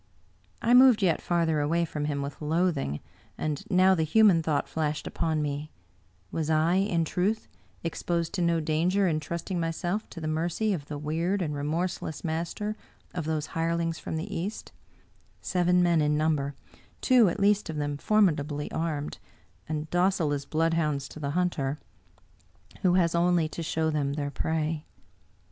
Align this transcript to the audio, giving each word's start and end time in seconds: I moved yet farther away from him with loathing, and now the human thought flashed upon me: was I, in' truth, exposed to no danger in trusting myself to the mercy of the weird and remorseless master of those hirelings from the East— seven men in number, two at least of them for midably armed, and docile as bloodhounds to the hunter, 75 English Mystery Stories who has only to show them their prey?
I 0.63 0.73
moved 0.73 1.03
yet 1.03 1.21
farther 1.21 1.59
away 1.59 1.85
from 1.85 2.05
him 2.05 2.23
with 2.23 2.41
loathing, 2.41 3.01
and 3.37 3.63
now 3.69 3.93
the 3.93 4.01
human 4.01 4.41
thought 4.41 4.67
flashed 4.67 5.05
upon 5.05 5.43
me: 5.43 5.69
was 6.31 6.49
I, 6.49 6.77
in' 6.77 7.05
truth, 7.05 7.47
exposed 7.83 8.33
to 8.33 8.41
no 8.41 8.59
danger 8.59 9.07
in 9.07 9.19
trusting 9.19 9.59
myself 9.59 10.09
to 10.09 10.19
the 10.19 10.27
mercy 10.27 10.73
of 10.73 10.85
the 10.85 10.97
weird 10.97 11.39
and 11.43 11.53
remorseless 11.53 12.23
master 12.23 12.75
of 13.13 13.25
those 13.25 13.45
hirelings 13.53 13.99
from 13.99 14.15
the 14.15 14.35
East— 14.35 14.71
seven 15.39 15.83
men 15.83 16.01
in 16.01 16.17
number, 16.17 16.55
two 16.99 17.29
at 17.29 17.39
least 17.39 17.69
of 17.69 17.75
them 17.75 17.95
for 17.95 18.21
midably 18.21 18.69
armed, 18.73 19.19
and 19.69 19.87
docile 19.91 20.33
as 20.33 20.45
bloodhounds 20.45 21.07
to 21.09 21.19
the 21.19 21.29
hunter, 21.37 21.77
75 22.73 22.73
English 22.73 22.73
Mystery 22.73 22.79
Stories 22.79 22.81
who 22.81 22.93
has 22.95 23.13
only 23.29 23.47
to 23.49 23.61
show 23.61 23.89
them 23.91 24.13
their 24.13 24.31
prey? 24.31 24.87